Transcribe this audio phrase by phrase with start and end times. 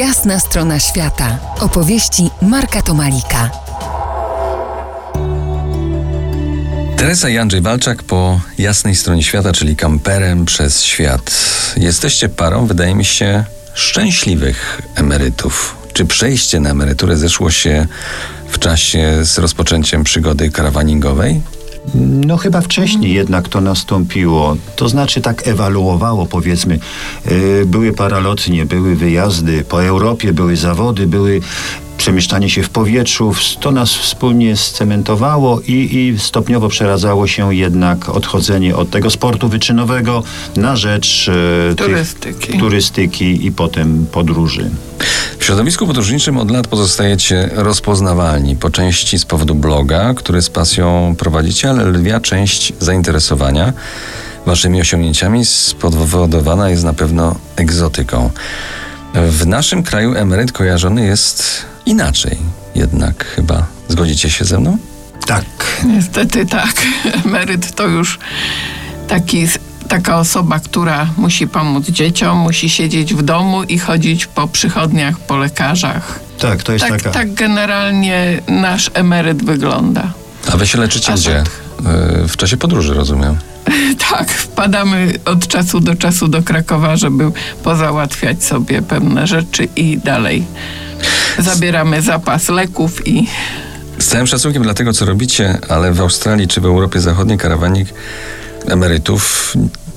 [0.00, 1.38] Jasna strona świata.
[1.58, 3.50] Opowieści Marka Tomalika.
[6.96, 11.32] Teresa i Andrzej Walczak po jasnej stronie świata, czyli kamperem przez świat.
[11.76, 13.44] Jesteście parą, wydaje mi się,
[13.74, 15.76] szczęśliwych emerytów.
[15.92, 17.86] Czy przejście na emeryturę zeszło się
[18.48, 21.40] w czasie z rozpoczęciem przygody karawaningowej?
[21.94, 24.56] No chyba wcześniej jednak to nastąpiło.
[24.76, 26.78] To znaczy tak ewaluowało powiedzmy.
[27.26, 31.40] Yy, Były paralotnie, były wyjazdy po Europie, były zawody, były
[31.96, 33.32] przemieszczanie się w powietrzu.
[33.60, 40.22] To nas wspólnie scementowało i, i stopniowo przeradzało się jednak odchodzenie od tego sportu wyczynowego
[40.56, 41.30] na rzecz
[41.70, 42.46] e, Turystyki.
[42.46, 44.70] Tych, turystyki i potem podróży.
[45.50, 48.56] W środowisku podróżniczym od lat pozostajecie rozpoznawalni.
[48.56, 53.72] Po części z powodu bloga, który z pasją prowadzicie, ale lwia część zainteresowania
[54.46, 58.30] waszymi osiągnięciami spowodowana jest na pewno egzotyką.
[59.14, 62.38] W naszym kraju emeryt kojarzony jest inaczej,
[62.74, 63.66] jednak chyba.
[63.88, 64.78] Zgodzicie się ze mną?
[65.26, 65.44] Tak.
[65.84, 66.74] Niestety tak.
[67.26, 68.18] Emeryt to już
[69.08, 69.46] taki,
[69.90, 75.36] taka osoba, która musi pomóc dzieciom, musi siedzieć w domu i chodzić po przychodniach, po
[75.36, 76.20] lekarzach.
[76.38, 77.10] Tak, to jest Tak, taka.
[77.10, 80.12] tak generalnie nasz emeryt wygląda.
[80.52, 81.42] A wy się leczycie A gdzie?
[81.44, 81.84] tak.
[82.24, 83.36] Y, W czasie podróży, rozumiem.
[84.10, 87.30] Tak, wpadamy od czasu do czasu do Krakowa, żeby
[87.64, 90.44] pozałatwiać sobie pewne rzeczy i dalej
[91.38, 93.26] zabieramy zapas leków i
[93.98, 97.88] Z całym szacunkiem dla tego, co robicie, ale w Australii czy w Europie Zachodniej karawanik
[98.70, 99.54] emerytów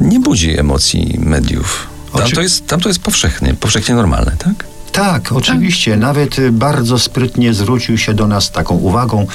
[0.00, 1.86] nie budzi emocji mediów.
[2.12, 4.64] Tam to jest, tam to jest powszechnie, powszechnie normalne, tak?
[4.96, 5.96] Tak, oczywiście.
[5.96, 9.26] Nawet y, bardzo sprytnie zwrócił się do nas taką uwagą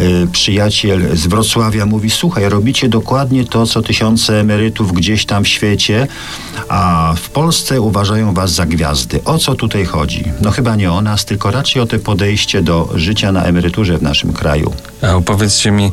[0.00, 1.86] y, przyjaciel z Wrocławia.
[1.86, 6.06] Mówi, słuchaj, robicie dokładnie to, co tysiące emerytów gdzieś tam w świecie,
[6.68, 9.24] a w Polsce uważają was za gwiazdy.
[9.24, 10.24] O co tutaj chodzi?
[10.40, 14.02] No chyba nie o nas, tylko raczej o te podejście do życia na emeryturze w
[14.02, 14.72] naszym kraju.
[15.02, 15.92] A opowiedzcie mi,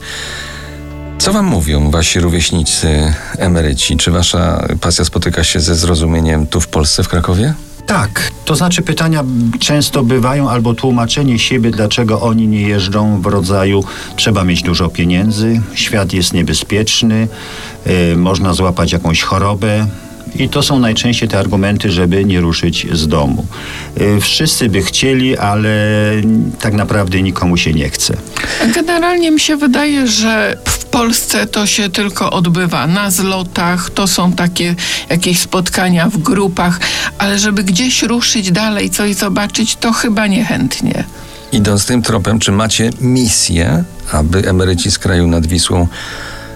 [1.28, 3.98] co wam mówią wasi rówieśnicy emeryci?
[3.98, 7.54] Czy wasza pasja spotyka się ze zrozumieniem tu w Polsce, w Krakowie?
[7.86, 9.24] Tak, to znaczy pytania
[9.60, 13.84] często bywają albo tłumaczenie siebie, dlaczego oni nie jeżdżą w rodzaju
[14.16, 17.28] trzeba mieć dużo pieniędzy, świat jest niebezpieczny,
[17.88, 19.88] y, można złapać jakąś chorobę.
[20.36, 23.46] I to są najczęściej te argumenty, żeby nie ruszyć z domu.
[24.02, 25.70] Y, Wszyscy by chcieli, ale
[26.60, 28.18] tak naprawdę nikomu się nie chce.
[28.76, 34.34] Generalnie mi się wydaje, że w Polsce to się tylko odbywa na zlotach, to są
[34.34, 34.76] takie
[35.10, 36.80] jakieś spotkania w grupach,
[37.18, 41.04] ale żeby gdzieś ruszyć dalej, coś zobaczyć, to chyba niechętnie.
[41.52, 45.88] Idąc tym tropem, czy macie misję, aby emeryci z kraju nad Wisłą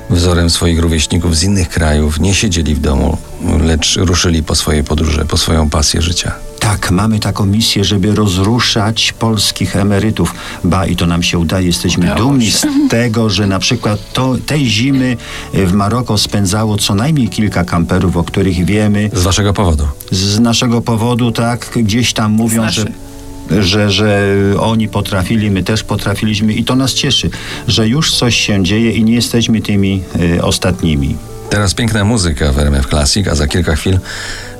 [0.09, 3.17] wzorem swoich rówieśników z innych krajów nie siedzieli w domu,
[3.63, 6.50] lecz ruszyli po swoje podróże, po swoją pasję życia?
[6.71, 10.33] Tak, mamy taką misję, żeby rozruszać polskich emerytów.
[10.63, 11.67] Ba, i to nam się udaje.
[11.67, 12.57] Jesteśmy Udało dumni się.
[12.57, 15.17] z tego, że na przykład to, tej zimy
[15.53, 19.09] e, w Maroko spędzało co najmniej kilka kamperów, o których wiemy.
[19.13, 19.87] Z waszego powodu.
[20.11, 23.63] Z naszego powodu, tak, gdzieś tam mówią, że, Znaczy.
[23.63, 27.29] że, że oni potrafili, my też potrafiliśmy i to nas cieszy,
[27.67, 30.03] że już coś się dzieje i nie jesteśmy tymi
[30.37, 31.15] e, ostatnimi.
[31.49, 33.99] Teraz piękna muzyka w RMF Classic, a za kilka chwil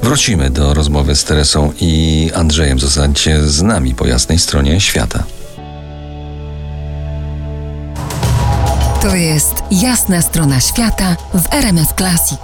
[0.04, 2.80] wrócimy do rozmowy z Teresą i Andrzejem.
[2.80, 5.24] Zostańcie z nami po jasnej stronie świata.
[9.02, 12.40] To jest jasna strona świata w RMS Classic.